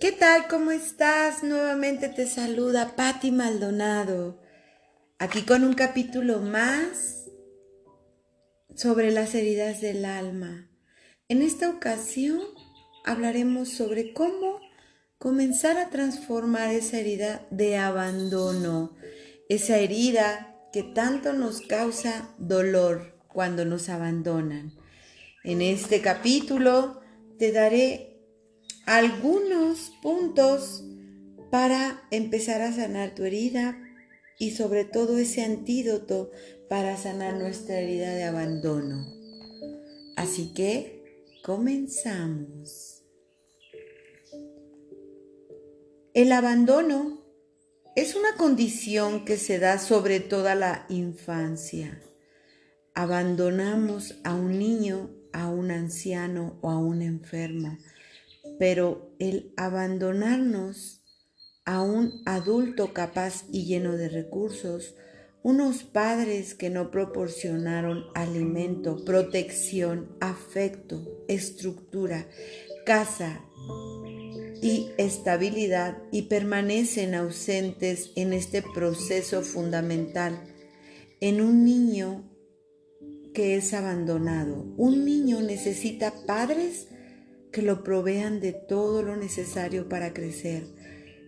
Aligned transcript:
¿Qué 0.00 0.12
tal? 0.12 0.46
¿Cómo 0.48 0.70
estás? 0.70 1.42
Nuevamente 1.42 2.08
te 2.08 2.26
saluda 2.26 2.94
Patti 2.94 3.32
Maldonado, 3.32 4.40
aquí 5.18 5.42
con 5.42 5.64
un 5.64 5.74
capítulo 5.74 6.40
más 6.40 7.26
sobre 8.76 9.10
las 9.10 9.34
heridas 9.34 9.80
del 9.80 10.04
alma. 10.04 10.70
En 11.28 11.42
esta 11.42 11.68
ocasión 11.68 12.40
hablaremos 13.04 13.70
sobre 13.70 14.12
cómo 14.12 14.60
comenzar 15.18 15.78
a 15.78 15.90
transformar 15.90 16.72
esa 16.72 16.98
herida 16.98 17.46
de 17.50 17.76
abandono, 17.76 18.96
esa 19.48 19.78
herida 19.78 20.54
que 20.72 20.84
tanto 20.84 21.32
nos 21.32 21.60
causa 21.60 22.34
dolor 22.38 23.20
cuando 23.26 23.64
nos 23.64 23.88
abandonan. 23.88 24.72
En 25.42 25.60
este 25.60 26.00
capítulo 26.00 26.97
te 27.38 27.52
daré 27.52 28.20
algunos 28.86 29.92
puntos 30.02 30.84
para 31.50 32.02
empezar 32.10 32.62
a 32.62 32.72
sanar 32.72 33.14
tu 33.14 33.24
herida 33.24 33.78
y 34.38 34.52
sobre 34.52 34.84
todo 34.84 35.18
ese 35.18 35.44
antídoto 35.44 36.30
para 36.68 36.96
sanar 36.96 37.34
nuestra 37.34 37.80
herida 37.80 38.14
de 38.14 38.24
abandono. 38.24 39.06
Así 40.16 40.52
que 40.52 41.32
comenzamos. 41.42 43.04
El 46.14 46.32
abandono 46.32 47.22
es 47.94 48.14
una 48.14 48.36
condición 48.36 49.24
que 49.24 49.36
se 49.36 49.58
da 49.58 49.78
sobre 49.78 50.20
toda 50.20 50.54
la 50.54 50.86
infancia. 50.88 52.00
Abandonamos 52.94 54.16
a 54.24 54.34
un 54.34 54.58
niño, 54.58 55.10
a 55.32 55.48
un 55.48 55.70
anciano 55.70 56.58
o 56.60 56.70
a 56.70 56.78
un 56.78 57.02
enfermo, 57.02 57.78
pero 58.58 59.14
el 59.18 59.52
abandonarnos 59.56 61.02
a 61.64 61.82
un 61.82 62.22
adulto 62.24 62.92
capaz 62.92 63.44
y 63.52 63.66
lleno 63.66 63.96
de 63.96 64.08
recursos, 64.08 64.94
unos 65.42 65.84
padres 65.84 66.54
que 66.54 66.70
no 66.70 66.90
proporcionaron 66.90 68.04
alimento, 68.14 69.04
protección, 69.04 70.16
afecto, 70.20 71.24
estructura, 71.28 72.26
casa, 72.84 73.44
y 74.60 74.90
estabilidad 74.98 75.98
y 76.10 76.22
permanecen 76.22 77.14
ausentes 77.14 78.10
en 78.16 78.32
este 78.32 78.62
proceso 78.62 79.42
fundamental. 79.42 80.42
En 81.20 81.40
un 81.40 81.64
niño 81.64 82.27
es 83.38 83.74
abandonado. 83.74 84.72
Un 84.76 85.04
niño 85.04 85.40
necesita 85.40 86.12
padres 86.26 86.88
que 87.52 87.62
lo 87.62 87.82
provean 87.82 88.40
de 88.40 88.52
todo 88.52 89.02
lo 89.02 89.16
necesario 89.16 89.88
para 89.88 90.12
crecer. 90.12 90.64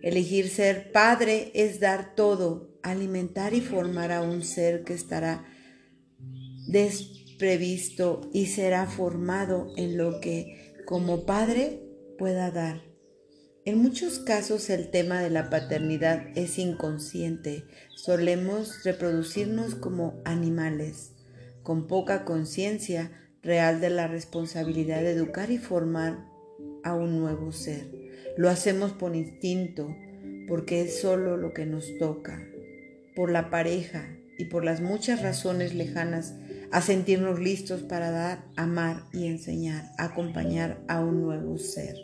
Elegir 0.01 0.49
ser 0.49 0.91
padre 0.91 1.51
es 1.53 1.79
dar 1.79 2.15
todo, 2.15 2.79
alimentar 2.83 3.53
y 3.53 3.61
formar 3.61 4.11
a 4.11 4.21
un 4.21 4.43
ser 4.43 4.83
que 4.83 4.93
estará 4.93 5.45
desprevisto 6.67 8.29
y 8.33 8.47
será 8.47 8.87
formado 8.87 9.73
en 9.77 9.97
lo 9.97 10.19
que 10.19 10.73
como 10.85 11.25
padre 11.25 11.81
pueda 12.17 12.51
dar. 12.51 12.81
En 13.63 13.77
muchos 13.77 14.17
casos 14.17 14.71
el 14.71 14.89
tema 14.89 15.21
de 15.21 15.29
la 15.29 15.51
paternidad 15.51 16.35
es 16.35 16.57
inconsciente. 16.57 17.65
Solemos 17.95 18.83
reproducirnos 18.83 19.75
como 19.75 20.19
animales, 20.25 21.10
con 21.63 21.87
poca 21.87 22.25
conciencia 22.25 23.11
real 23.43 23.81
de 23.81 23.89
la 23.89 24.07
responsabilidad 24.07 25.01
de 25.01 25.11
educar 25.11 25.51
y 25.51 25.57
formar 25.57 26.25
a 26.83 26.93
un 26.93 27.19
nuevo 27.19 27.51
ser. 27.51 27.87
Lo 28.37 28.49
hacemos 28.49 28.91
por 28.91 29.15
instinto, 29.15 29.95
porque 30.47 30.81
es 30.81 30.99
solo 30.99 31.37
lo 31.37 31.53
que 31.53 31.65
nos 31.65 31.97
toca, 31.97 32.41
por 33.15 33.31
la 33.31 33.49
pareja 33.49 34.15
y 34.37 34.45
por 34.45 34.63
las 34.63 34.81
muchas 34.81 35.21
razones 35.21 35.73
lejanas 35.73 36.35
a 36.71 36.81
sentirnos 36.81 37.39
listos 37.39 37.81
para 37.81 38.11
dar, 38.11 38.45
amar 38.55 39.03
y 39.11 39.27
enseñar, 39.27 39.91
acompañar 39.97 40.81
a 40.87 41.01
un 41.01 41.21
nuevo 41.21 41.57
ser. 41.57 41.95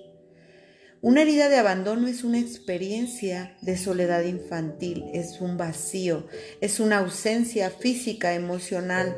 Una 1.00 1.22
herida 1.22 1.48
de 1.48 1.58
abandono 1.58 2.08
es 2.08 2.24
una 2.24 2.40
experiencia 2.40 3.56
de 3.62 3.78
soledad 3.78 4.24
infantil, 4.24 5.06
es 5.14 5.42
un 5.42 5.56
vacío, 5.56 6.28
es 6.60 6.80
una 6.80 6.98
ausencia 6.98 7.70
física, 7.70 8.34
emocional 8.34 9.16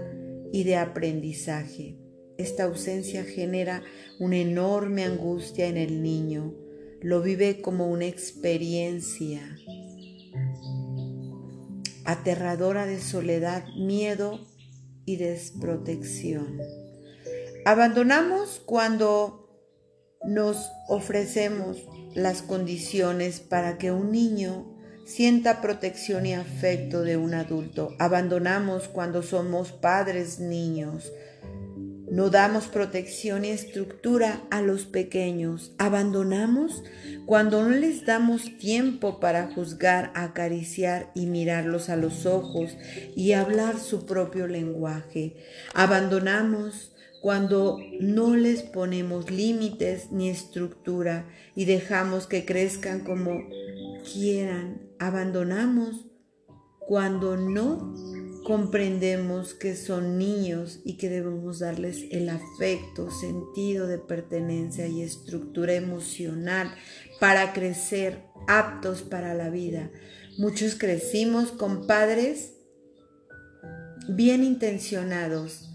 y 0.52 0.64
de 0.64 0.78
aprendizaje. 0.78 1.98
Esta 2.38 2.64
ausencia 2.64 3.24
genera 3.24 3.84
una 4.20 4.38
enorme 4.38 5.04
angustia 5.04 5.68
en 5.68 5.78
el 5.78 6.02
niño, 6.02 6.54
lo 7.02 7.22
vive 7.22 7.62
como 7.62 7.88
una 7.88 8.06
experiencia 8.06 9.42
aterradora 12.06 12.86
de 12.86 13.00
soledad, 13.00 13.66
miedo 13.76 14.40
y 15.06 15.18
desprotección. 15.18 16.60
Abandonamos 17.66 18.62
cuando 18.66 19.50
nos 20.26 20.72
ofrecemos 20.88 21.86
las 22.16 22.42
condiciones 22.42 23.40
para 23.40 23.78
que 23.78 23.92
un 23.92 24.12
niño 24.12 24.79
sienta 25.10 25.60
protección 25.60 26.28
y 26.28 26.36
afecto 26.36 27.02
de 27.02 27.18
un 27.18 27.34
adulto. 27.34 27.96
Abandonamos 27.98 28.88
cuando 28.88 29.24
somos 29.24 29.72
padres 29.72 30.40
niños. 30.40 31.12
No 32.12 32.30
damos 32.30 32.68
protección 32.68 33.44
y 33.44 33.50
estructura 33.50 34.42
a 34.52 34.62
los 34.62 34.86
pequeños. 34.86 35.74
Abandonamos 35.80 36.84
cuando 37.26 37.64
no 37.64 37.70
les 37.70 38.06
damos 38.06 38.56
tiempo 38.60 39.20
para 39.20 39.52
juzgar, 39.52 40.12
acariciar 40.14 41.12
y 41.16 41.26
mirarlos 41.26 41.90
a 41.90 41.96
los 41.96 42.28
ojos 42.28 42.78
y 43.16 43.34
hablar 43.34 43.80
su 43.80 44.06
propio 44.06 44.48
lenguaje. 44.48 45.38
Abandonamos 45.74 46.96
cuando 47.22 47.80
no 48.00 48.36
les 48.36 48.62
ponemos 48.62 49.32
límites 49.32 50.12
ni 50.12 50.30
estructura 50.30 51.26
y 51.56 51.66
dejamos 51.66 52.28
que 52.28 52.46
crezcan 52.46 53.02
como 53.02 53.42
quieran, 54.02 54.82
abandonamos 55.00 56.08
cuando 56.80 57.38
no 57.38 57.94
comprendemos 58.44 59.54
que 59.54 59.76
son 59.76 60.18
niños 60.18 60.80
y 60.84 60.98
que 60.98 61.10
debemos 61.10 61.60
darles 61.60 62.06
el 62.10 62.30
afecto, 62.30 63.12
sentido 63.12 63.86
de 63.86 64.00
pertenencia 64.00 64.88
y 64.88 65.04
estructura 65.04 65.74
emocional 65.74 66.74
para 67.20 67.54
crecer 67.54 68.24
aptos 68.48 69.04
para 69.04 69.36
la 69.36 69.52
vida. 69.52 69.92
Muchos 70.40 70.74
crecimos 70.74 71.52
con 71.52 71.86
padres 71.86 72.54
bien 74.08 74.44
intencionados, 74.44 75.70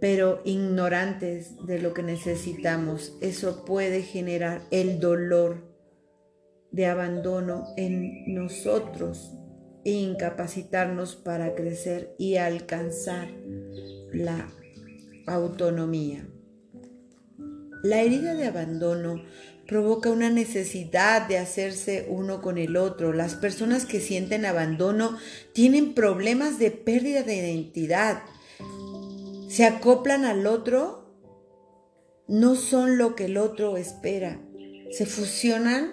pero 0.00 0.40
ignorantes 0.44 1.56
de 1.66 1.80
lo 1.80 1.94
que 1.94 2.04
necesitamos. 2.04 3.16
Eso 3.20 3.64
puede 3.64 4.02
generar 4.02 4.62
el 4.70 5.00
dolor 5.00 5.71
de 6.72 6.86
abandono 6.86 7.68
en 7.76 8.34
nosotros 8.34 9.32
e 9.84 9.92
incapacitarnos 9.92 11.16
para 11.16 11.54
crecer 11.54 12.14
y 12.18 12.36
alcanzar 12.36 13.28
la 14.12 14.48
autonomía. 15.26 16.26
La 17.82 18.00
herida 18.00 18.34
de 18.34 18.46
abandono 18.46 19.22
provoca 19.66 20.10
una 20.10 20.30
necesidad 20.30 21.28
de 21.28 21.38
hacerse 21.38 22.06
uno 22.08 22.42
con 22.42 22.58
el 22.58 22.76
otro. 22.76 23.12
Las 23.12 23.34
personas 23.34 23.86
que 23.86 24.00
sienten 24.00 24.46
abandono 24.46 25.16
tienen 25.52 25.94
problemas 25.94 26.58
de 26.58 26.70
pérdida 26.70 27.22
de 27.22 27.36
identidad 27.36 28.22
se 29.52 29.66
acoplan 29.66 30.24
al 30.24 30.46
otro, 30.46 31.14
no 32.26 32.54
son 32.54 32.96
lo 32.96 33.14
que 33.14 33.26
el 33.26 33.36
otro 33.36 33.76
espera, 33.76 34.40
se 34.90 35.04
fusionan 35.04 35.92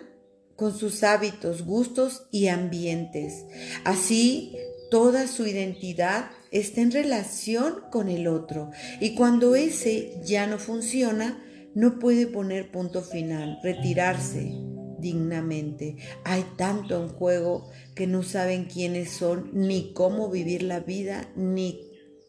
con 0.60 0.78
sus 0.78 1.04
hábitos, 1.04 1.64
gustos 1.64 2.28
y 2.32 2.48
ambientes. 2.48 3.46
Así, 3.86 4.58
toda 4.92 5.26
su 5.28 5.48
identidad 5.48 6.32
está 6.52 6.82
en 6.82 6.92
relación 6.92 7.76
con 7.90 8.10
el 8.10 8.28
otro 8.28 8.70
y 9.00 9.16
cuando 9.16 9.56
ese 9.56 10.20
ya 10.22 10.48
no 10.48 10.60
funciona, 10.60 11.42
no 11.76 11.98
puede 11.98 12.28
poner 12.28 12.72
punto 12.72 13.02
final, 13.02 13.58
retirarse 13.64 14.52
dignamente. 15.00 15.96
Hay 16.26 16.44
tanto 16.58 17.02
en 17.02 17.08
juego 17.08 17.70
que 17.96 18.06
no 18.06 18.22
saben 18.22 18.66
quiénes 18.66 19.12
son, 19.12 19.52
ni 19.54 19.94
cómo 19.94 20.30
vivir 20.30 20.64
la 20.64 20.82
vida, 20.82 21.32
ni 21.38 21.80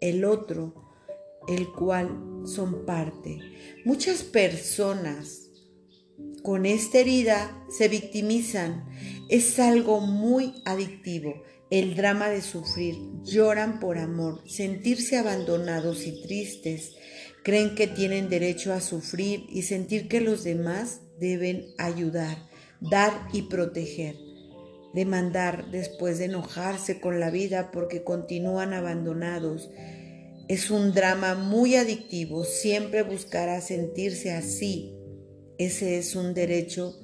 el 0.01 0.25
otro 0.25 0.89
el 1.49 1.73
cual 1.73 2.11
son 2.45 2.87
parte. 2.87 3.41
Muchas 3.85 4.23
personas 4.23 5.50
con 6.43 6.67
esta 6.67 6.99
herida 6.99 7.65
se 7.69 7.89
victimizan. 7.89 8.89
Es 9.29 9.59
algo 9.59 10.01
muy 10.01 10.63
adictivo. 10.65 11.43
El 11.71 11.95
drama 11.95 12.29
de 12.29 12.43
sufrir, 12.43 12.97
lloran 13.23 13.79
por 13.79 13.99
amor, 13.99 14.43
sentirse 14.49 15.17
abandonados 15.17 16.05
y 16.05 16.21
tristes, 16.23 16.97
Creen 17.43 17.75
que 17.75 17.87
tienen 17.87 18.29
derecho 18.29 18.75
a 18.75 18.81
sufrir 18.81 19.47
y 19.49 19.63
sentir 19.63 20.09
que 20.09 20.21
los 20.21 20.45
demás 20.45 21.01
deben 21.19 21.69
ayudar, 21.79 22.37
dar 22.81 23.13
y 23.33 23.43
proteger. 23.43 24.17
Demandar 24.93 25.71
después 25.71 26.19
de 26.19 26.27
enojarse 26.27 27.01
con 27.01 27.19
la 27.19 27.31
vida 27.31 27.71
porque 27.71 28.05
continúan 28.05 28.75
abandonados. 28.75 29.71
Es 30.49 30.71
un 30.71 30.93
drama 30.93 31.35
muy 31.35 31.77
adictivo. 31.77 32.45
Siempre 32.45 33.05
buscará 33.05 33.61
sentirse 33.63 34.33
así. 34.33 34.93
Ese 35.61 35.99
es 35.99 36.17
un 36.17 36.33
derecho, 36.33 36.99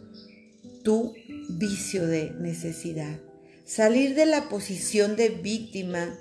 tu 0.83 1.13
vicio 1.51 2.07
de 2.07 2.31
necesidad. 2.31 3.21
Salir 3.67 4.15
de 4.15 4.25
la 4.25 4.49
posición 4.49 5.15
de 5.15 5.29
víctima 5.29 6.19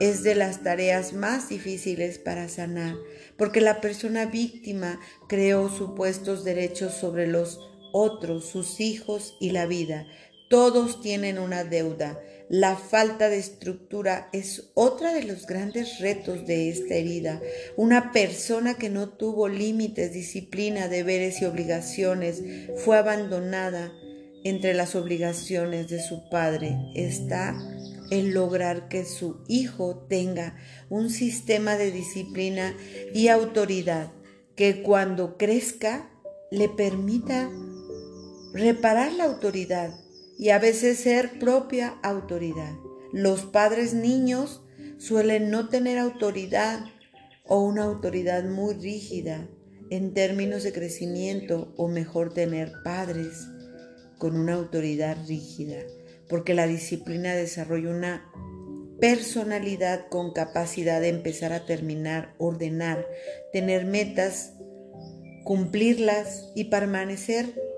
es 0.00 0.22
de 0.22 0.34
las 0.34 0.62
tareas 0.62 1.12
más 1.12 1.50
difíciles 1.50 2.18
para 2.18 2.48
sanar, 2.48 2.96
porque 3.36 3.60
la 3.60 3.82
persona 3.82 4.24
víctima 4.24 5.00
creó 5.28 5.68
supuestos 5.68 6.44
derechos 6.44 6.94
sobre 6.94 7.26
los 7.26 7.60
otros, 7.92 8.46
sus 8.46 8.80
hijos 8.80 9.36
y 9.38 9.50
la 9.50 9.66
vida. 9.66 10.06
Todos 10.50 11.00
tienen 11.00 11.38
una 11.38 11.62
deuda. 11.62 12.18
La 12.48 12.74
falta 12.74 13.28
de 13.28 13.38
estructura 13.38 14.28
es 14.32 14.72
otra 14.74 15.14
de 15.14 15.22
los 15.22 15.46
grandes 15.46 16.00
retos 16.00 16.44
de 16.44 16.70
esta 16.70 16.94
herida. 16.94 17.40
Una 17.76 18.10
persona 18.10 18.74
que 18.74 18.90
no 18.90 19.10
tuvo 19.10 19.46
límites, 19.46 20.12
disciplina, 20.12 20.88
deberes 20.88 21.40
y 21.40 21.44
obligaciones 21.44 22.42
fue 22.78 22.98
abandonada 22.98 23.92
entre 24.42 24.74
las 24.74 24.96
obligaciones 24.96 25.86
de 25.86 26.02
su 26.02 26.28
padre 26.28 26.76
está 26.96 27.56
el 28.10 28.34
lograr 28.34 28.88
que 28.88 29.04
su 29.04 29.44
hijo 29.46 30.04
tenga 30.08 30.56
un 30.88 31.10
sistema 31.10 31.76
de 31.76 31.92
disciplina 31.92 32.76
y 33.14 33.28
autoridad 33.28 34.10
que 34.56 34.82
cuando 34.82 35.36
crezca 35.36 36.10
le 36.50 36.68
permita 36.68 37.48
reparar 38.52 39.12
la 39.12 39.26
autoridad 39.26 39.94
y 40.40 40.48
a 40.48 40.58
veces 40.58 40.98
ser 40.98 41.38
propia 41.38 41.98
autoridad. 42.02 42.72
Los 43.12 43.42
padres 43.42 43.92
niños 43.92 44.64
suelen 44.96 45.50
no 45.50 45.68
tener 45.68 45.98
autoridad 45.98 46.80
o 47.44 47.62
una 47.62 47.84
autoridad 47.84 48.44
muy 48.44 48.72
rígida 48.72 49.50
en 49.90 50.14
términos 50.14 50.62
de 50.62 50.72
crecimiento 50.72 51.74
o 51.76 51.88
mejor 51.88 52.32
tener 52.32 52.72
padres 52.82 53.48
con 54.16 54.34
una 54.34 54.54
autoridad 54.54 55.18
rígida, 55.28 55.76
porque 56.26 56.54
la 56.54 56.66
disciplina 56.66 57.34
desarrolla 57.34 57.90
una 57.90 58.32
personalidad 58.98 60.08
con 60.08 60.32
capacidad 60.32 61.02
de 61.02 61.08
empezar 61.08 61.52
a 61.52 61.66
terminar, 61.66 62.34
ordenar, 62.38 63.06
tener 63.52 63.84
metas, 63.84 64.54
cumplirlas 65.44 66.50
y 66.54 66.64
permanecer 66.64 67.69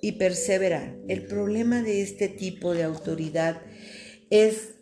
y 0.00 0.12
perseverar. 0.12 0.96
El 1.08 1.26
problema 1.26 1.82
de 1.82 2.02
este 2.02 2.28
tipo 2.28 2.74
de 2.74 2.84
autoridad 2.84 3.62
es 4.30 4.74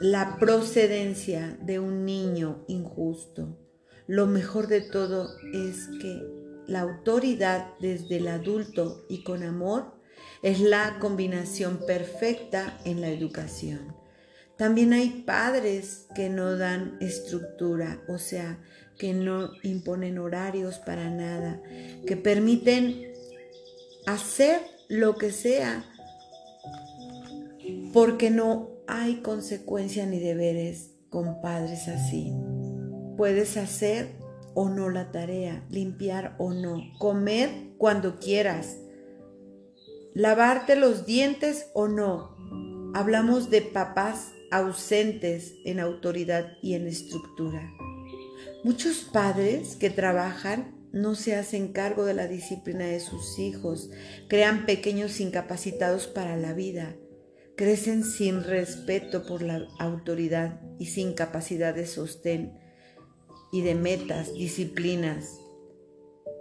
la 0.00 0.36
procedencia 0.38 1.58
de 1.62 1.78
un 1.78 2.04
niño 2.04 2.64
injusto. 2.68 3.58
Lo 4.06 4.26
mejor 4.26 4.66
de 4.66 4.80
todo 4.80 5.30
es 5.52 5.88
que 6.00 6.20
la 6.66 6.80
autoridad 6.80 7.68
desde 7.80 8.16
el 8.16 8.28
adulto 8.28 9.04
y 9.08 9.22
con 9.22 9.42
amor 9.42 9.94
es 10.42 10.60
la 10.60 10.98
combinación 11.00 11.80
perfecta 11.86 12.78
en 12.84 13.00
la 13.00 13.08
educación. 13.08 13.94
También 14.56 14.92
hay 14.92 15.22
padres 15.26 16.06
que 16.14 16.28
no 16.28 16.56
dan 16.56 16.96
estructura, 17.00 18.02
o 18.08 18.18
sea, 18.18 18.60
que 18.98 19.14
no 19.14 19.50
imponen 19.62 20.18
horarios 20.18 20.78
para 20.78 21.10
nada, 21.10 21.62
que 22.06 22.16
permiten 22.16 23.11
hacer 24.06 24.60
lo 24.88 25.16
que 25.16 25.32
sea, 25.32 25.84
porque 27.92 28.30
no 28.30 28.70
hay 28.86 29.16
consecuencia 29.16 30.06
ni 30.06 30.18
deberes 30.18 30.94
con 31.10 31.40
padres 31.40 31.88
así. 31.88 32.32
Puedes 33.16 33.56
hacer 33.56 34.16
o 34.54 34.68
no 34.68 34.90
la 34.90 35.12
tarea, 35.12 35.64
limpiar 35.70 36.34
o 36.38 36.52
no, 36.52 36.80
comer 36.98 37.50
cuando 37.78 38.18
quieras, 38.18 38.78
lavarte 40.14 40.76
los 40.76 41.06
dientes 41.06 41.70
o 41.74 41.88
no. 41.88 42.36
Hablamos 42.94 43.50
de 43.50 43.62
papás 43.62 44.32
ausentes 44.50 45.54
en 45.64 45.80
autoridad 45.80 46.58
y 46.60 46.74
en 46.74 46.86
estructura. 46.86 47.70
Muchos 48.64 49.08
padres 49.12 49.76
que 49.76 49.90
trabajan 49.90 50.81
no 50.92 51.14
se 51.14 51.34
hacen 51.34 51.72
cargo 51.72 52.04
de 52.04 52.14
la 52.14 52.28
disciplina 52.28 52.86
de 52.86 53.00
sus 53.00 53.38
hijos, 53.38 53.90
crean 54.28 54.66
pequeños 54.66 55.20
incapacitados 55.20 56.06
para 56.06 56.36
la 56.36 56.52
vida, 56.52 56.96
crecen 57.56 58.04
sin 58.04 58.44
respeto 58.44 59.24
por 59.24 59.42
la 59.42 59.66
autoridad 59.78 60.60
y 60.78 60.86
sin 60.86 61.14
capacidad 61.14 61.74
de 61.74 61.86
sostén 61.86 62.58
y 63.52 63.62
de 63.62 63.74
metas, 63.74 64.34
disciplinas. 64.34 65.38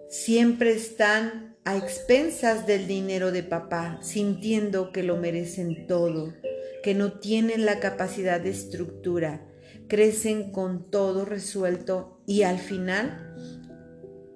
Siempre 0.09 0.73
están 0.73 1.55
a 1.63 1.77
expensas 1.77 2.65
del 2.65 2.87
dinero 2.87 3.31
de 3.31 3.43
papá, 3.43 3.99
sintiendo 4.01 4.91
que 4.91 5.03
lo 5.03 5.17
merecen 5.17 5.87
todo, 5.87 6.33
que 6.83 6.93
no 6.93 7.19
tienen 7.19 7.65
la 7.65 7.79
capacidad 7.79 8.41
de 8.41 8.49
estructura, 8.49 9.47
crecen 9.87 10.51
con 10.51 10.89
todo 10.89 11.23
resuelto 11.23 12.21
y 12.25 12.43
al 12.43 12.59
final 12.59 13.60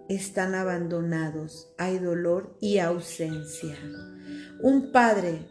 están 0.10 0.56
abandonados, 0.56 1.74
hay 1.78 2.00
dolor 2.00 2.56
y 2.62 2.80
ausencia. 2.80 3.78
Un 4.62 4.92
padre 4.92 5.48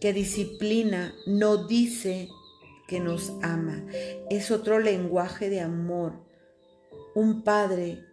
que 0.00 0.12
disciplina 0.12 1.14
no 1.26 1.66
dice 1.66 2.28
que 2.86 3.00
nos 3.00 3.32
ama, 3.42 3.84
es 4.30 4.50
otro 4.50 4.78
lenguaje 4.78 5.50
de 5.50 5.60
amor. 5.60 6.24
Un 7.14 7.42
padre 7.42 8.04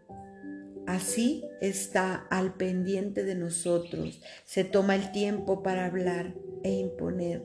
Así 0.88 1.44
está 1.62 2.28
al 2.30 2.54
pendiente 2.54 3.24
de 3.24 3.34
nosotros, 3.34 4.22
se 4.46 4.64
toma 4.64 4.96
el 4.96 5.12
tiempo 5.12 5.64
para 5.64 5.86
hablar 5.86 6.36
e 6.64 6.74
imponer 6.74 7.44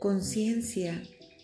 conciencia 0.00 1.02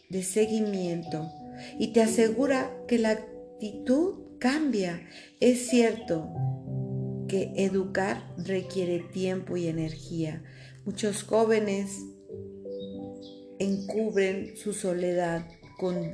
de 0.09 0.23
seguimiento 0.23 1.31
y 1.79 1.89
te 1.93 2.01
asegura 2.01 2.75
que 2.89 2.99
la 2.99 3.11
actitud 3.11 4.28
cambia. 4.39 5.09
Es 5.41 5.69
cierto 5.69 6.29
que 7.29 7.53
educar 7.57 8.35
requiere 8.39 9.01
tiempo 9.01 9.57
y 9.57 9.69
energía. 9.69 10.43
Muchos 10.85 11.23
jóvenes 11.23 11.99
encubren 13.59 14.57
su 14.57 14.73
soledad 14.73 15.47
con 15.79 16.13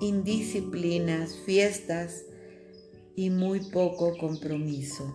indisciplinas, 0.00 1.36
fiestas, 1.44 2.24
y 3.16 3.30
muy 3.30 3.60
poco 3.60 4.16
compromiso. 4.18 5.14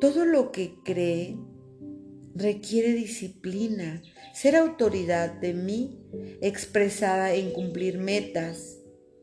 Todo 0.00 0.24
lo 0.24 0.52
que 0.52 0.74
cree 0.84 1.36
requiere 2.34 2.92
disciplina, 2.92 4.02
ser 4.32 4.56
autoridad 4.56 5.32
de 5.40 5.52
mí, 5.52 5.98
expresada 6.40 7.34
en 7.34 7.52
cumplir 7.52 7.98
metas, 7.98 8.78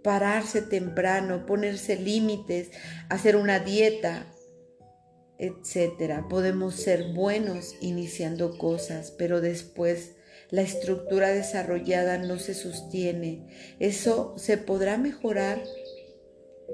pararse 0.08 0.62
temprano, 0.62 1.46
ponerse 1.46 1.98
límites, 1.98 2.72
hacer 3.10 3.36
una 3.36 3.60
dieta, 3.60 4.26
etc. 5.38 6.26
Podemos 6.30 6.76
ser 6.76 7.12
buenos 7.14 7.76
iniciando 7.82 8.58
cosas, 8.58 9.12
pero 9.12 9.42
después 9.42 10.14
la 10.50 10.62
estructura 10.62 11.32
desarrollada 11.32 12.20
no 12.20 12.40
se 12.40 12.54
sostiene. 12.54 13.48
Eso 13.82 14.34
se 14.38 14.58
podrá 14.58 14.98
mejorar 14.98 15.62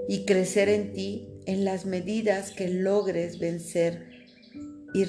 y 0.07 0.25
crecer 0.25 0.69
en 0.69 0.93
ti 0.93 1.27
en 1.47 1.65
las 1.65 1.87
medidas 1.87 2.51
que 2.51 2.67
logres 2.67 3.39
vencer 3.39 4.11
y, 4.93 5.05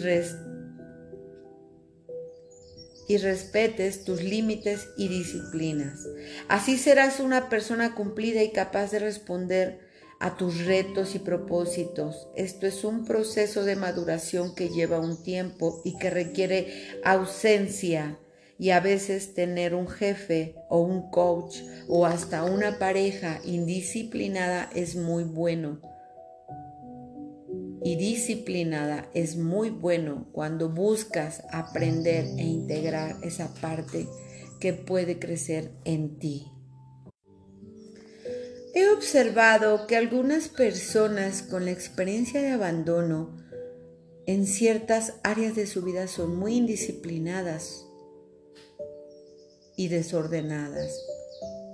y 3.08 3.18
respetes 3.18 4.04
tus 4.04 4.22
límites 4.22 4.88
y 4.96 5.08
disciplinas. 5.08 6.00
Así 6.48 6.78
serás 6.78 7.20
una 7.20 7.48
persona 7.48 7.94
cumplida 7.94 8.42
y 8.42 8.52
capaz 8.52 8.90
de 8.90 8.98
responder 8.98 9.80
a 10.20 10.36
tus 10.36 10.64
retos 10.64 11.14
y 11.14 11.18
propósitos. 11.18 12.28
Esto 12.36 12.66
es 12.66 12.84
un 12.84 13.04
proceso 13.04 13.64
de 13.64 13.76
maduración 13.76 14.54
que 14.54 14.68
lleva 14.68 14.98
un 14.98 15.22
tiempo 15.22 15.82
y 15.84 15.98
que 15.98 16.10
requiere 16.10 17.00
ausencia 17.04 18.18
y 18.58 18.70
a 18.70 18.80
veces 18.80 19.34
tener 19.34 19.74
un 19.74 19.88
jefe 19.88 20.54
o 20.68 20.80
un 20.80 21.10
coach 21.10 21.58
o 21.88 22.06
hasta 22.06 22.44
una 22.44 22.78
pareja 22.78 23.40
indisciplinada 23.44 24.70
es 24.74 24.96
muy 24.96 25.24
bueno. 25.24 25.93
Y 27.84 27.96
disciplinada 27.96 29.10
es 29.12 29.36
muy 29.36 29.68
bueno 29.68 30.26
cuando 30.32 30.70
buscas 30.70 31.42
aprender 31.52 32.24
e 32.38 32.42
integrar 32.42 33.16
esa 33.22 33.52
parte 33.60 34.08
que 34.58 34.72
puede 34.72 35.18
crecer 35.18 35.70
en 35.84 36.18
ti. 36.18 36.50
He 38.74 38.88
observado 38.88 39.86
que 39.86 39.96
algunas 39.96 40.48
personas 40.48 41.42
con 41.42 41.66
la 41.66 41.72
experiencia 41.72 42.40
de 42.40 42.52
abandono 42.52 43.36
en 44.26 44.46
ciertas 44.46 45.14
áreas 45.22 45.54
de 45.54 45.66
su 45.66 45.82
vida 45.82 46.08
son 46.08 46.36
muy 46.36 46.56
indisciplinadas 46.56 47.84
y 49.76 49.88
desordenadas, 49.88 50.90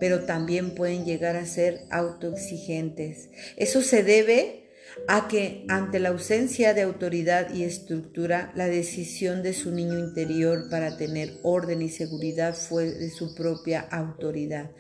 pero 0.01 0.25
también 0.25 0.75
pueden 0.75 1.05
llegar 1.05 1.37
a 1.37 1.47
ser 1.47 1.83
autoexigentes. 1.91 3.31
Eso 3.57 3.81
se 3.81 4.03
debe 4.03 4.60
a 5.09 5.29
que 5.29 5.65
ante 5.69 5.99
la 5.99 6.11
ausencia 6.11 6.75
de 6.75 6.83
autoridad 6.83 7.53
y 7.55 7.65
estructura, 7.65 8.53
la 8.55 8.67
decisión 8.67 9.43
de 9.43 9.53
su 9.53 9.71
niño 9.71 9.99
interior 9.99 10.69
para 10.71 10.97
tener 10.97 11.39
orden 11.43 11.83
y 11.83 11.89
seguridad 11.89 12.55
fue 12.55 12.87
de 12.91 13.11
su 13.11 13.35
propia 13.35 13.81
autoridad. 13.81 14.71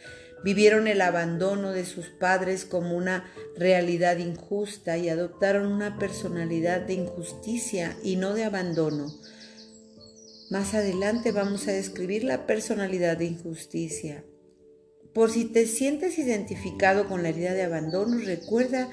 Vivieron 0.42 0.88
el 0.88 1.02
abandono 1.02 1.72
de 1.72 1.84
sus 1.84 2.06
padres 2.08 2.64
como 2.64 2.96
una 2.96 3.30
realidad 3.56 4.16
injusta 4.16 4.96
y 4.96 5.08
adoptaron 5.08 5.70
una 5.70 5.98
personalidad 5.98 6.80
de 6.80 6.94
injusticia 6.94 7.96
y 8.02 8.16
no 8.16 8.32
de 8.32 8.44
abandono. 8.44 9.12
Más 10.50 10.74
adelante 10.74 11.30
vamos 11.30 11.68
a 11.68 11.72
describir 11.72 12.24
la 12.24 12.46
personalidad 12.46 13.18
de 13.18 13.26
injusticia. 13.26 14.24
Por 15.12 15.30
si 15.30 15.44
te 15.44 15.66
sientes 15.66 16.18
identificado 16.18 17.06
con 17.06 17.22
la 17.22 17.28
herida 17.28 17.52
de 17.52 17.64
abandono, 17.64 18.18
recuerda 18.18 18.88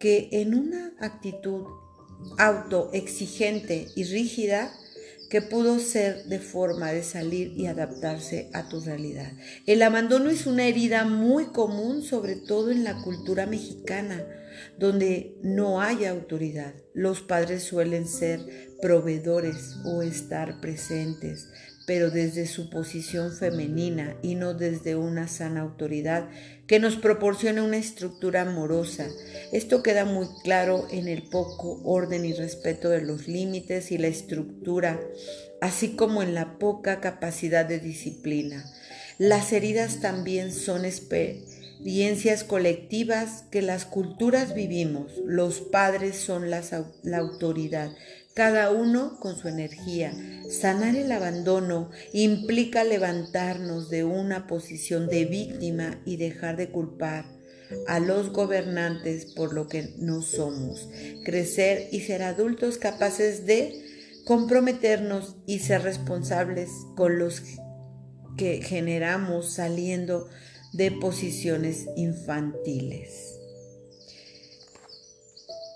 que 0.00 0.28
en 0.32 0.54
una 0.54 0.92
actitud 0.98 1.66
autoexigente 2.38 3.86
y 3.94 4.04
rígida, 4.04 4.72
que 5.30 5.40
pudo 5.40 5.78
ser 5.78 6.24
de 6.24 6.40
forma 6.40 6.90
de 6.90 7.04
salir 7.04 7.52
y 7.56 7.66
adaptarse 7.66 8.50
a 8.52 8.68
tu 8.68 8.80
realidad. 8.80 9.32
El 9.64 9.80
abandono 9.82 10.28
es 10.28 10.44
una 10.46 10.66
herida 10.66 11.04
muy 11.04 11.46
común, 11.46 12.02
sobre 12.02 12.34
todo 12.34 12.72
en 12.72 12.82
la 12.82 13.00
cultura 13.00 13.46
mexicana, 13.46 14.26
donde 14.76 15.38
no 15.42 15.80
hay 15.80 16.04
autoridad. 16.04 16.74
Los 16.94 17.20
padres 17.20 17.62
suelen 17.62 18.08
ser 18.08 18.40
proveedores 18.82 19.76
o 19.84 20.02
estar 20.02 20.60
presentes, 20.60 21.48
pero 21.90 22.12
desde 22.12 22.46
su 22.46 22.70
posición 22.70 23.32
femenina 23.32 24.14
y 24.22 24.36
no 24.36 24.54
desde 24.54 24.94
una 24.94 25.26
sana 25.26 25.62
autoridad 25.62 26.28
que 26.68 26.78
nos 26.78 26.94
proporcione 26.94 27.62
una 27.62 27.78
estructura 27.78 28.42
amorosa. 28.42 29.08
Esto 29.50 29.82
queda 29.82 30.04
muy 30.04 30.28
claro 30.44 30.86
en 30.92 31.08
el 31.08 31.24
poco 31.24 31.80
orden 31.82 32.24
y 32.24 32.32
respeto 32.32 32.90
de 32.90 33.02
los 33.02 33.26
límites 33.26 33.90
y 33.90 33.98
la 33.98 34.06
estructura, 34.06 35.00
así 35.60 35.96
como 35.96 36.22
en 36.22 36.32
la 36.32 36.60
poca 36.60 37.00
capacidad 37.00 37.66
de 37.66 37.80
disciplina. 37.80 38.64
Las 39.18 39.52
heridas 39.52 39.98
también 39.98 40.52
son 40.52 40.84
experiencias 40.84 42.44
colectivas 42.44 43.46
que 43.50 43.62
las 43.62 43.84
culturas 43.84 44.54
vivimos. 44.54 45.10
Los 45.26 45.60
padres 45.60 46.14
son 46.14 46.50
la 46.50 47.18
autoridad 47.18 47.90
cada 48.34 48.70
uno 48.70 49.18
con 49.20 49.36
su 49.36 49.48
energía. 49.48 50.12
Sanar 50.50 50.96
el 50.96 51.12
abandono 51.12 51.90
implica 52.12 52.84
levantarnos 52.84 53.90
de 53.90 54.04
una 54.04 54.46
posición 54.46 55.08
de 55.08 55.24
víctima 55.24 56.00
y 56.04 56.16
dejar 56.16 56.56
de 56.56 56.70
culpar 56.70 57.24
a 57.86 58.00
los 58.00 58.32
gobernantes 58.32 59.26
por 59.26 59.52
lo 59.52 59.68
que 59.68 59.94
no 59.98 60.22
somos. 60.22 60.88
Crecer 61.24 61.88
y 61.92 62.00
ser 62.00 62.22
adultos 62.22 62.78
capaces 62.78 63.46
de 63.46 63.72
comprometernos 64.24 65.36
y 65.46 65.60
ser 65.60 65.82
responsables 65.82 66.70
con 66.96 67.18
los 67.18 67.42
que 68.36 68.62
generamos 68.62 69.52
saliendo 69.54 70.28
de 70.72 70.92
posiciones 70.92 71.86
infantiles 71.96 73.39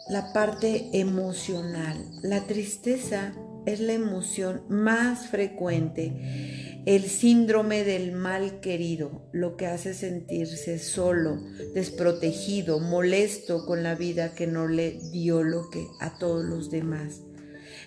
la 0.09 0.33
parte 0.33 0.91
emocional. 0.93 1.97
La 2.23 2.47
tristeza 2.47 3.35
es 3.67 3.81
la 3.81 3.95
emoción 3.95 4.63
más 4.69 5.29
frecuente. 5.29 6.83
El 6.85 7.05
síndrome 7.05 7.85
del 7.85 8.13
mal 8.13 8.61
querido, 8.61 9.27
lo 9.33 9.57
que 9.57 9.67
hace 9.67 9.95
sentirse 9.95 10.79
solo, 10.79 11.43
desprotegido, 11.73 12.79
molesto 12.79 13.65
con 13.65 13.83
la 13.83 13.95
vida 13.95 14.35
que 14.35 14.47
no 14.47 14.69
le 14.69 14.99
dio 15.11 15.43
lo 15.43 15.71
que 15.71 15.87
a 16.01 16.19
todos 16.19 16.45
los 16.45 16.71
demás. 16.71 17.23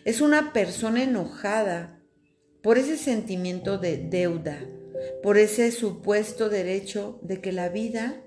Es 0.03 0.19
una 0.19 0.51
persona 0.51 1.03
enojada 1.03 2.01
por 2.63 2.79
ese 2.79 2.97
sentimiento 2.97 3.77
de 3.77 3.97
deuda, 3.97 4.59
por 5.21 5.38
ese 5.38 5.71
supuesto 5.71 6.50
derecho 6.50 7.19
de 7.21 7.39
que 7.39 7.51
la 7.51 7.69
vida 7.69 8.24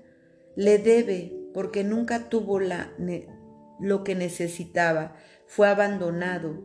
le 0.55 0.77
debe 0.77 1.33
porque 1.53 1.83
nunca 1.83 2.29
tuvo 2.29 2.61
la 2.61 2.93
lo 3.81 4.03
que 4.03 4.15
necesitaba, 4.15 5.15
fue 5.47 5.67
abandonado. 5.67 6.63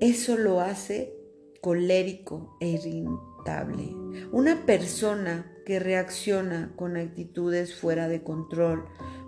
Eso 0.00 0.36
lo 0.36 0.60
hace 0.60 1.14
colérico 1.60 2.56
e 2.60 2.68
irritable. 2.68 3.94
Una 4.32 4.66
persona 4.66 5.50
que 5.64 5.78
reacciona 5.78 6.74
con 6.76 6.96
actitudes 6.96 7.74
fuera 7.74 8.08
de 8.08 8.22
control, 8.22 8.84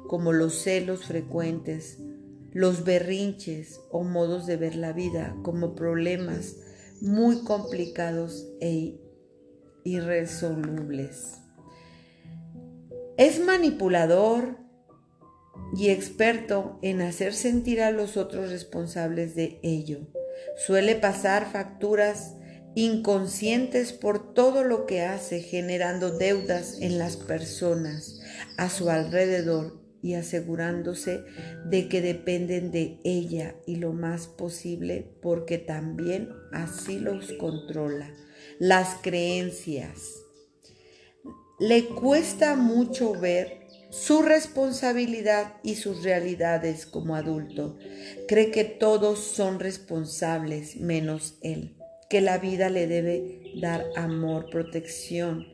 como 0.07 0.33
los 0.33 0.55
celos 0.55 1.07
frecuentes, 1.07 1.99
los 2.53 2.85
berrinches 2.85 3.81
o 3.91 4.03
modos 4.03 4.47
de 4.47 4.57
ver 4.57 4.77
la 4.77 4.93
vida 4.93 5.37
como 5.43 5.75
problemas 5.75 6.57
muy 7.01 7.43
complicados 7.43 8.49
e 8.61 9.01
irresolubles. 9.85 11.39
Es 13.17 13.43
manipulador, 13.45 14.59
y 15.77 15.91
experto 15.91 16.79
en 16.83 17.01
hacer 17.03 17.35
sentir 17.35 17.83
a 17.83 17.91
los 17.91 18.17
otros 18.17 18.51
responsables 18.51 19.35
de 19.35 19.59
ello. 19.63 20.07
Suele 20.67 20.95
pasar 20.95 21.51
facturas 21.51 22.35
inconscientes 22.75 23.93
por 23.93 24.35
todo 24.35 24.63
lo 24.63 24.87
que 24.87 25.03
hace, 25.03 25.41
generando 25.41 26.17
deudas 26.17 26.79
en 26.81 26.99
las 26.99 27.17
personas 27.17 28.21
a 28.59 28.69
su 28.69 28.91
alrededor 28.91 29.81
y 30.03 30.15
asegurándose 30.15 31.25
de 31.65 31.89
que 31.89 32.01
dependen 32.01 32.71
de 32.71 33.01
ella 33.03 33.57
y 33.67 33.77
lo 33.77 33.93
más 33.93 34.27
posible 34.27 35.11
porque 35.23 35.59
también 35.59 36.29
así 36.53 36.99
los 36.99 37.33
controla. 37.33 38.13
Las 38.59 38.97
creencias. 39.03 40.23
Le 41.59 41.87
cuesta 41.87 42.57
mucho 42.57 43.19
ver 43.19 43.66
su 43.91 44.23
responsabilidad 44.23 45.55
y 45.63 45.77
sus 45.77 46.03
realidades 46.03 46.87
como 46.87 47.17
adulto. 47.17 47.79
Cree 48.29 48.51
que 48.51 48.65
todos 48.65 49.21
son 49.21 49.61
responsables 49.61 50.77
menos 50.77 51.39
él, 51.43 51.77
que 52.11 52.21
la 52.21 52.39
vida 52.39 52.71
le 52.71 52.87
debe 52.87 53.53
dar 53.61 53.85
amor, 53.97 54.51
protección 54.51 55.47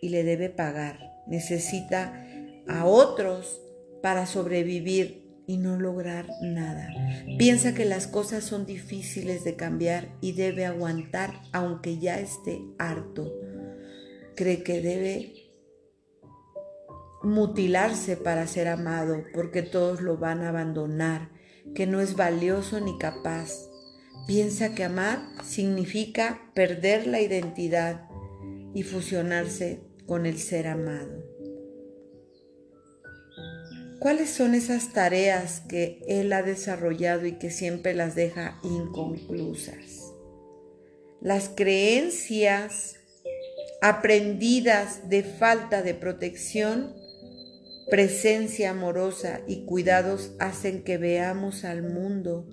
y 0.00 0.10
le 0.10 0.24
debe 0.24 0.50
pagar. 0.50 0.98
Necesita 1.26 2.26
a 2.68 2.86
otros 2.86 3.60
para 4.02 4.26
sobrevivir 4.26 5.20
y 5.46 5.56
no 5.56 5.76
lograr 5.76 6.28
nada. 6.42 6.88
Piensa 7.36 7.74
que 7.74 7.84
las 7.84 8.06
cosas 8.06 8.44
son 8.44 8.66
difíciles 8.66 9.42
de 9.42 9.56
cambiar 9.56 10.08
y 10.20 10.32
debe 10.32 10.64
aguantar 10.64 11.42
aunque 11.52 11.98
ya 11.98 12.20
esté 12.20 12.60
harto. 12.78 13.32
Cree 14.36 14.62
que 14.62 14.80
debe 14.80 15.39
mutilarse 17.22 18.16
para 18.16 18.46
ser 18.46 18.68
amado, 18.68 19.24
porque 19.34 19.62
todos 19.62 20.00
lo 20.00 20.16
van 20.16 20.42
a 20.42 20.48
abandonar, 20.48 21.30
que 21.74 21.86
no 21.86 22.00
es 22.00 22.16
valioso 22.16 22.80
ni 22.80 22.98
capaz. 22.98 23.50
Piensa 24.26 24.74
que 24.74 24.84
amar 24.84 25.20
significa 25.44 26.50
perder 26.54 27.06
la 27.06 27.20
identidad 27.20 28.08
y 28.74 28.82
fusionarse 28.82 29.80
con 30.06 30.26
el 30.26 30.38
ser 30.38 30.66
amado. 30.66 31.24
¿Cuáles 33.98 34.30
son 34.30 34.54
esas 34.54 34.94
tareas 34.94 35.60
que 35.60 36.00
él 36.08 36.32
ha 36.32 36.42
desarrollado 36.42 37.26
y 37.26 37.32
que 37.32 37.50
siempre 37.50 37.92
las 37.92 38.14
deja 38.14 38.58
inconclusas? 38.62 40.14
Las 41.20 41.50
creencias 41.50 42.96
aprendidas 43.82 45.10
de 45.10 45.22
falta 45.22 45.82
de 45.82 45.92
protección 45.92 46.94
presencia 47.90 48.70
amorosa 48.70 49.40
y 49.46 49.64
cuidados 49.64 50.32
hacen 50.38 50.84
que 50.84 50.96
veamos 50.96 51.64
al 51.64 51.82
mundo 51.82 52.46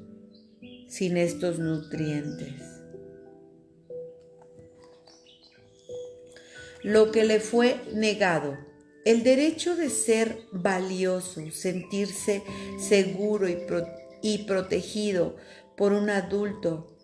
sin 0.87 1.17
estos 1.17 1.59
nutrientes. 1.59 2.53
Lo 6.83 7.11
que 7.11 7.23
le 7.23 7.39
fue 7.39 7.81
negado, 7.93 8.57
el 9.05 9.23
derecho 9.23 9.75
de 9.75 9.89
ser 9.89 10.39
valioso, 10.51 11.51
sentirse 11.51 12.43
seguro 12.79 13.47
y, 14.21 14.37
protegido 14.39 15.35
por 15.75 15.93
un 15.93 16.09
adulto 16.09 16.95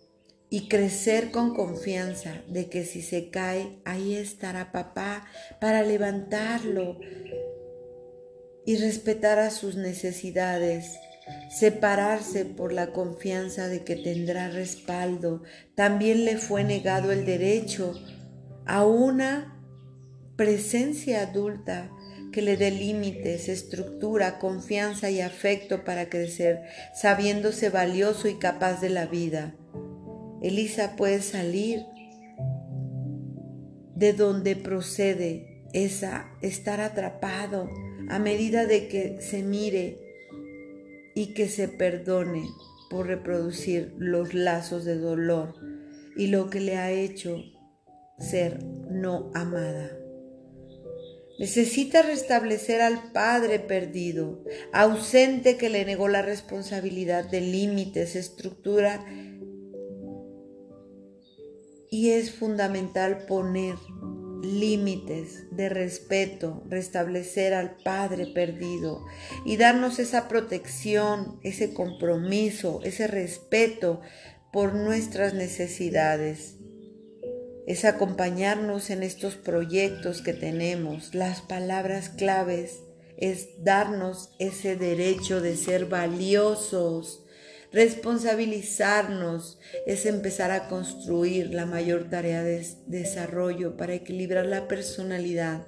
y 0.50 0.68
crecer 0.68 1.30
con 1.30 1.54
confianza 1.54 2.42
de 2.48 2.68
que 2.68 2.84
si 2.84 3.02
se 3.02 3.30
cae, 3.30 3.78
ahí 3.84 4.14
estará 4.14 4.72
papá 4.72 5.26
para 5.60 5.82
levantarlo, 5.82 6.98
y 8.66 8.76
respetara 8.76 9.50
sus 9.50 9.76
necesidades, 9.76 10.98
separarse 11.50 12.44
por 12.44 12.72
la 12.72 12.92
confianza 12.92 13.68
de 13.68 13.84
que 13.84 13.96
tendrá 13.96 14.48
respaldo. 14.48 15.42
También 15.74 16.24
le 16.24 16.38
fue 16.38 16.64
negado 16.64 17.12
el 17.12 17.26
derecho 17.26 17.94
a 18.66 18.84
una 18.86 19.60
presencia 20.36 21.22
adulta 21.22 21.90
que 22.32 22.42
le 22.42 22.56
dé 22.56 22.70
límites, 22.72 23.48
estructura, 23.48 24.38
confianza 24.40 25.08
y 25.08 25.20
afecto 25.20 25.84
para 25.84 26.08
crecer, 26.08 26.62
sabiéndose 26.92 27.70
valioso 27.70 28.26
y 28.28 28.38
capaz 28.38 28.80
de 28.80 28.90
la 28.90 29.06
vida. 29.06 29.54
Elisa 30.42 30.96
puede 30.96 31.22
salir 31.22 31.86
de 33.94 34.12
donde 34.12 34.56
procede 34.56 35.62
esa 35.72 36.26
estar 36.42 36.80
atrapado 36.80 37.70
a 38.08 38.18
medida 38.18 38.66
de 38.66 38.88
que 38.88 39.20
se 39.20 39.42
mire 39.42 39.98
y 41.14 41.34
que 41.34 41.48
se 41.48 41.68
perdone 41.68 42.48
por 42.90 43.06
reproducir 43.06 43.94
los 43.98 44.34
lazos 44.34 44.84
de 44.84 44.98
dolor 44.98 45.54
y 46.16 46.28
lo 46.28 46.50
que 46.50 46.60
le 46.60 46.76
ha 46.76 46.90
hecho 46.90 47.42
ser 48.18 48.62
no 48.64 49.30
amada. 49.34 49.90
Necesita 51.38 52.02
restablecer 52.02 52.80
al 52.80 53.10
padre 53.12 53.58
perdido, 53.58 54.44
ausente 54.72 55.56
que 55.56 55.68
le 55.68 55.84
negó 55.84 56.06
la 56.06 56.22
responsabilidad 56.22 57.28
de 57.28 57.40
límites, 57.40 58.14
estructura, 58.14 59.04
y 61.90 62.10
es 62.10 62.32
fundamental 62.32 63.26
poner 63.26 63.76
límites 64.44 65.44
de 65.50 65.68
respeto, 65.68 66.62
restablecer 66.68 67.54
al 67.54 67.76
Padre 67.76 68.26
perdido 68.26 69.04
y 69.44 69.56
darnos 69.56 69.98
esa 69.98 70.28
protección, 70.28 71.40
ese 71.42 71.74
compromiso, 71.74 72.80
ese 72.84 73.06
respeto 73.06 74.00
por 74.52 74.74
nuestras 74.74 75.34
necesidades. 75.34 76.56
Es 77.66 77.84
acompañarnos 77.84 78.90
en 78.90 79.02
estos 79.02 79.36
proyectos 79.36 80.20
que 80.20 80.34
tenemos. 80.34 81.14
Las 81.14 81.40
palabras 81.40 82.10
claves 82.10 82.82
es 83.16 83.48
darnos 83.64 84.34
ese 84.38 84.76
derecho 84.76 85.40
de 85.40 85.56
ser 85.56 85.86
valiosos, 85.86 87.23
Responsabilizarnos 87.74 89.58
es 89.84 90.06
empezar 90.06 90.52
a 90.52 90.68
construir 90.68 91.52
la 91.52 91.66
mayor 91.66 92.08
tarea 92.08 92.44
de 92.44 92.64
desarrollo 92.86 93.76
para 93.76 93.94
equilibrar 93.94 94.46
la 94.46 94.68
personalidad 94.68 95.66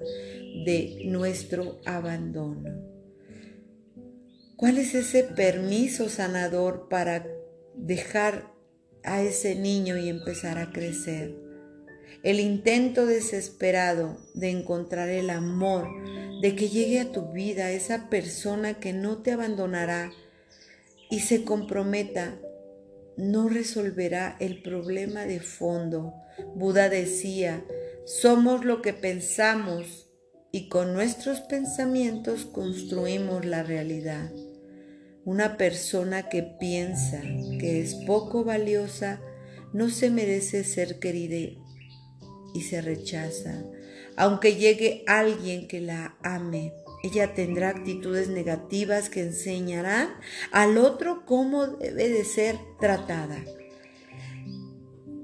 de 0.65 1.01
nuestro 1.03 1.81
abandono. 1.85 2.81
¿Cuál 4.55 4.77
es 4.77 4.95
ese 4.95 5.23
permiso 5.23 6.07
sanador 6.07 6.87
para 6.87 7.27
dejar 7.75 8.53
a 9.03 9.21
ese 9.21 9.55
niño 9.55 9.97
y 9.97 10.07
empezar 10.07 10.59
a 10.59 10.71
crecer? 10.71 11.35
El 12.23 12.39
intento 12.39 13.05
desesperado 13.05 14.17
de 14.33 14.49
encontrar 14.51 15.09
el 15.09 15.29
amor, 15.29 15.89
de 16.41 16.55
que 16.55 16.69
llegue 16.69 17.01
a 17.01 17.11
tu 17.11 17.33
vida 17.33 17.69
esa 17.71 18.09
persona 18.09 18.75
que 18.75 18.93
no 18.93 19.17
te 19.17 19.33
abandonará, 19.33 20.13
y 21.09 21.21
se 21.21 21.43
comprometa, 21.43 22.39
no 23.17 23.49
resolverá 23.49 24.37
el 24.39 24.61
problema 24.61 25.25
de 25.25 25.39
fondo. 25.39 26.13
Buda 26.55 26.89
decía, 26.89 27.65
somos 28.05 28.63
lo 28.63 28.81
que 28.81 28.93
pensamos 28.93 30.09
y 30.51 30.69
con 30.69 30.93
nuestros 30.93 31.41
pensamientos 31.41 32.45
construimos 32.45 33.45
la 33.45 33.63
realidad. 33.63 34.31
Una 35.25 35.57
persona 35.57 36.29
que 36.29 36.43
piensa 36.43 37.21
que 37.59 37.81
es 37.81 37.95
poco 38.05 38.43
valiosa 38.43 39.19
no 39.73 39.89
se 39.89 40.09
merece 40.09 40.63
ser 40.63 40.99
querida 40.99 41.59
y 42.53 42.61
se 42.61 42.81
rechaza, 42.81 43.65
aunque 44.15 44.55
llegue 44.55 45.03
alguien 45.05 45.67
que 45.67 45.81
la 45.81 46.17
ame 46.23 46.73
ella 47.07 47.33
tendrá 47.33 47.69
actitudes 47.69 48.29
negativas 48.29 49.09
que 49.09 49.21
enseñarán 49.21 50.09
al 50.51 50.77
otro 50.77 51.25
cómo 51.25 51.67
debe 51.67 52.09
de 52.09 52.23
ser 52.23 52.57
tratada. 52.79 53.43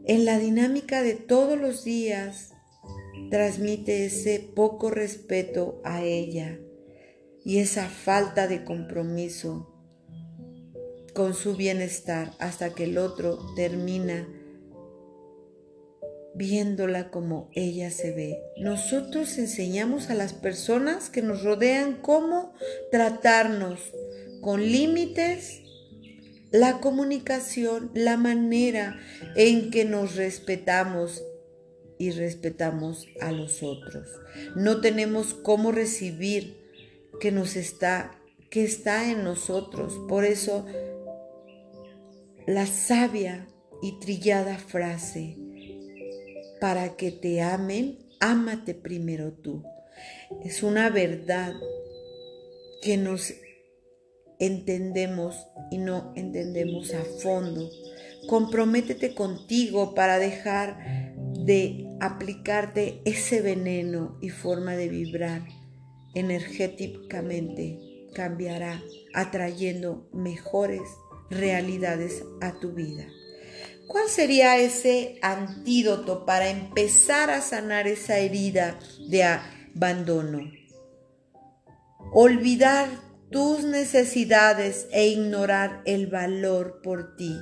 En 0.05 0.25
la 0.25 0.37
dinámica 0.37 1.01
de 1.01 1.13
todos 1.13 1.57
los 1.57 1.83
días 1.83 2.53
transmite 3.29 4.05
ese 4.05 4.39
poco 4.39 4.89
respeto 4.89 5.81
a 5.83 6.01
ella 6.01 6.59
y 7.45 7.59
esa 7.59 7.87
falta 7.87 8.47
de 8.47 8.63
compromiso 8.63 9.69
con 11.13 11.33
su 11.33 11.55
bienestar 11.55 12.31
hasta 12.39 12.73
que 12.73 12.85
el 12.85 12.97
otro 12.97 13.53
termina 13.55 14.27
viéndola 16.35 17.11
como 17.11 17.49
ella 17.53 17.91
se 17.91 18.11
ve. 18.11 18.39
Nosotros 18.57 19.37
enseñamos 19.37 20.09
a 20.09 20.15
las 20.15 20.33
personas 20.33 21.09
que 21.09 21.21
nos 21.21 21.43
rodean 21.43 22.01
cómo 22.01 22.53
tratarnos 22.91 23.79
con 24.41 24.61
límites, 24.61 25.61
la 26.51 26.79
comunicación, 26.79 27.91
la 27.93 28.17
manera 28.17 28.99
en 29.35 29.71
que 29.71 29.85
nos 29.85 30.15
respetamos 30.15 31.23
y 31.97 32.11
respetamos 32.11 33.07
a 33.21 33.31
los 33.31 33.63
otros. 33.63 34.07
No 34.55 34.81
tenemos 34.81 35.33
cómo 35.33 35.71
recibir 35.71 36.61
que 37.19 37.31
nos 37.31 37.55
está 37.55 38.19
que 38.49 38.63
está 38.63 39.09
en 39.09 39.23
nosotros. 39.23 39.99
Por 40.07 40.25
eso 40.25 40.67
la 42.45 42.67
sabia 42.67 43.47
y 43.81 43.99
trillada 43.99 44.59
frase 44.59 45.42
para 46.63 46.95
que 46.95 47.11
te 47.11 47.41
amen, 47.41 47.99
ámate 48.21 48.73
primero 48.73 49.33
tú. 49.33 49.65
Es 50.45 50.63
una 50.63 50.89
verdad 50.89 51.51
que 52.81 52.95
nos 52.95 53.33
entendemos 54.39 55.45
y 55.71 55.77
no 55.77 56.13
entendemos 56.15 56.93
a 56.93 57.03
fondo. 57.21 57.69
Comprométete 58.29 59.13
contigo 59.13 59.93
para 59.93 60.17
dejar 60.19 61.13
de 61.45 61.85
aplicarte 61.99 63.01
ese 63.03 63.41
veneno 63.41 64.17
y 64.21 64.29
forma 64.29 64.77
de 64.77 64.87
vibrar 64.87 65.45
energéticamente 66.15 68.07
cambiará 68.15 68.81
atrayendo 69.13 70.07
mejores 70.13 70.79
realidades 71.29 72.23
a 72.39 72.57
tu 72.61 72.71
vida. 72.71 73.05
¿Cuál 73.87 74.07
sería 74.07 74.57
ese 74.57 75.19
antídoto 75.21 76.25
para 76.25 76.49
empezar 76.49 77.29
a 77.29 77.41
sanar 77.41 77.87
esa 77.87 78.17
herida 78.17 78.79
de 79.09 79.23
abandono? 79.23 80.51
Olvidar 82.13 82.87
tus 83.29 83.63
necesidades 83.63 84.87
e 84.91 85.07
ignorar 85.07 85.81
el 85.85 86.07
valor 86.07 86.81
por 86.81 87.15
ti. 87.15 87.35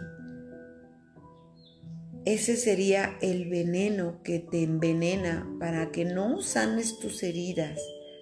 Ese 2.26 2.56
sería 2.56 3.18
el 3.22 3.50
veneno 3.50 4.22
que 4.24 4.40
te 4.40 4.64
envenena 4.64 5.48
para 5.60 5.92
que 5.92 6.06
no 6.06 6.42
sanes 6.42 7.00
tus 7.00 7.24
heridas. 7.24 7.80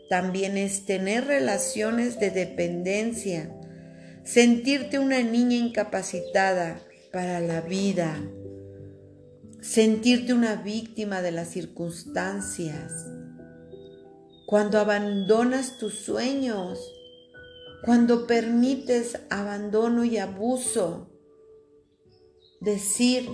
También 0.10 0.58
es 0.58 0.86
tener 0.86 1.26
relaciones 1.26 2.20
de 2.20 2.32
dependencia, 2.32 3.54
sentirte 4.24 5.00
una 5.00 5.22
niña 5.22 5.58
incapacitada, 5.58 6.82
para 7.12 7.40
la 7.40 7.62
vida, 7.62 8.20
sentirte 9.62 10.34
una 10.34 10.56
víctima 10.56 11.22
de 11.22 11.32
las 11.32 11.50
circunstancias, 11.50 12.92
cuando 14.46 14.80
abandonas 14.80 15.78
tus 15.78 15.96
sueños, 15.96 16.80
cuando 17.84 18.28
permites 18.28 19.20
abandono 19.30 20.04
y 20.04 20.18
abuso, 20.18 21.10
decir 22.62 23.30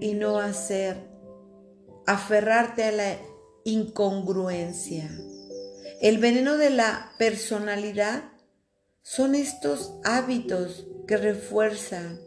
y 0.00 0.14
no 0.14 0.38
hacer, 0.38 1.08
aferrarte 2.06 2.84
a 2.84 2.92
la 2.92 3.18
incongruencia. 3.64 5.10
El 6.00 6.18
veneno 6.18 6.56
de 6.56 6.70
la 6.70 7.12
personalidad 7.18 8.32
son 9.02 9.34
estos 9.34 9.94
hábitos 10.04 10.86
que 11.06 11.16
refuerzan 11.16 12.25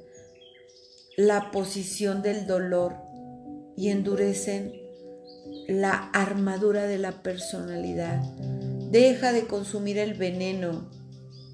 la 1.19 1.51
posición 1.51 2.21
del 2.21 2.47
dolor 2.47 2.95
y 3.75 3.89
endurecen 3.89 4.71
la 5.67 6.09
armadura 6.13 6.87
de 6.87 6.97
la 6.97 7.21
personalidad. 7.21 8.21
Deja 8.89 9.33
de 9.33 9.45
consumir 9.45 9.97
el 9.97 10.13
veneno. 10.13 10.89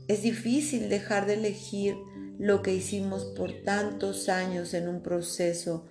Es 0.08 0.22
difícil 0.22 0.88
dejar 0.88 1.26
de 1.26 1.34
elegir 1.34 1.96
lo 2.38 2.62
que 2.62 2.76
hicimos 2.76 3.26
por 3.36 3.64
tantos 3.64 4.30
años 4.30 4.76
en 4.76 4.88
un 4.88 5.02
proceso 5.02 5.88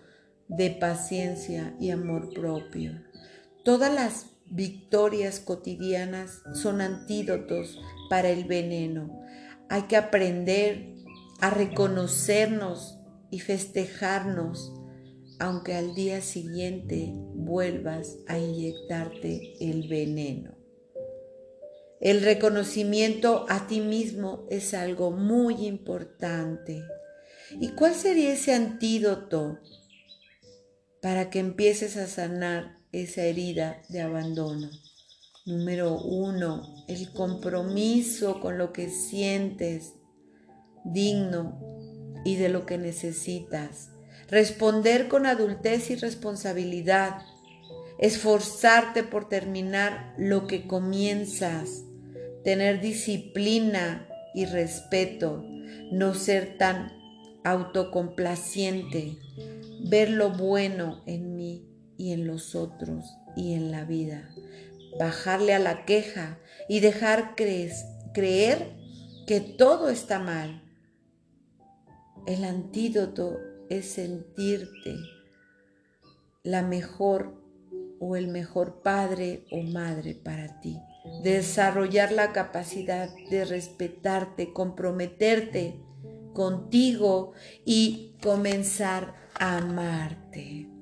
de 0.46 0.70
paciencia 0.70 1.74
y 1.80 1.90
amor 1.90 2.32
propio. 2.32 2.92
Todas 3.64 3.92
las 3.92 4.26
victorias 4.46 5.40
cotidianas 5.40 6.42
son 6.52 6.80
antídotos 6.80 7.80
para 8.08 8.30
el 8.30 8.44
veneno. 8.44 9.20
Hay 9.68 9.82
que 9.88 9.96
aprender 9.96 10.94
a 11.40 11.50
reconocernos 11.50 12.93
y 13.34 13.40
festejarnos, 13.40 14.72
aunque 15.40 15.74
al 15.74 15.96
día 15.96 16.20
siguiente 16.20 17.10
vuelvas 17.34 18.18
a 18.28 18.38
inyectarte 18.38 19.56
el 19.58 19.88
veneno. 19.88 20.54
El 22.00 22.22
reconocimiento 22.22 23.44
a 23.48 23.66
ti 23.66 23.80
mismo 23.80 24.46
es 24.50 24.72
algo 24.72 25.10
muy 25.10 25.66
importante. 25.66 26.84
¿Y 27.60 27.70
cuál 27.70 27.96
sería 27.96 28.32
ese 28.32 28.54
antídoto 28.54 29.58
para 31.02 31.28
que 31.28 31.40
empieces 31.40 31.96
a 31.96 32.06
sanar 32.06 32.78
esa 32.92 33.24
herida 33.24 33.82
de 33.88 34.00
abandono? 34.00 34.70
Número 35.44 36.00
uno, 36.00 36.84
el 36.86 37.10
compromiso 37.10 38.38
con 38.38 38.58
lo 38.58 38.72
que 38.72 38.88
sientes 38.90 39.94
digno 40.84 41.73
y 42.24 42.36
de 42.36 42.48
lo 42.48 42.66
que 42.66 42.78
necesitas. 42.78 43.90
Responder 44.28 45.08
con 45.08 45.26
adultez 45.26 45.90
y 45.90 45.96
responsabilidad. 45.96 47.22
Esforzarte 47.98 49.02
por 49.02 49.28
terminar 49.28 50.14
lo 50.18 50.46
que 50.46 50.66
comienzas 50.66 51.84
tener 52.44 52.80
disciplina 52.80 54.06
y 54.34 54.44
respeto, 54.44 55.42
no 55.90 56.14
ser 56.14 56.58
tan 56.58 56.92
autocomplaciente, 57.42 59.16
ver 59.88 60.10
lo 60.10 60.30
bueno 60.30 61.02
en 61.06 61.34
mí 61.36 61.66
y 61.96 62.12
en 62.12 62.26
los 62.26 62.54
otros 62.54 63.06
y 63.34 63.54
en 63.54 63.70
la 63.70 63.84
vida, 63.84 64.30
bajarle 65.00 65.54
a 65.54 65.58
la 65.58 65.84
queja 65.84 66.38
y 66.68 66.80
dejar 66.80 67.34
creer 67.34 68.76
que 69.26 69.40
todo 69.40 69.88
está 69.88 70.18
mal. 70.18 70.62
El 72.26 72.44
antídoto 72.44 73.38
es 73.68 73.86
sentirte 73.86 74.96
la 76.42 76.62
mejor 76.62 77.42
o 78.00 78.16
el 78.16 78.28
mejor 78.28 78.82
padre 78.82 79.44
o 79.50 79.62
madre 79.62 80.14
para 80.14 80.60
ti 80.60 80.78
desarrollar 81.22 82.12
la 82.12 82.32
capacidad 82.32 83.10
de 83.30 83.44
respetarte, 83.44 84.52
comprometerte 84.52 85.80
contigo 86.32 87.32
y 87.64 88.16
comenzar 88.22 89.14
a 89.38 89.58
amarte. 89.58 90.73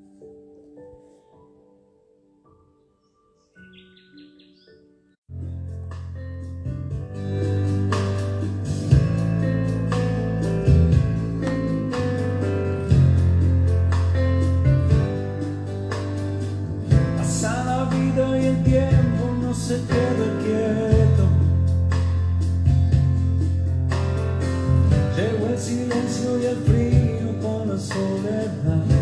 Y 26.39 26.47
el 26.47 26.57
eco 26.57 27.65
de 27.67 28.47
la 28.65 28.77
gloria 28.87 29.02